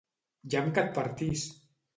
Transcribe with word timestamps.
Llamp 0.53 0.71
que 0.79 0.85
et 0.85 0.91
partís! 0.97 1.47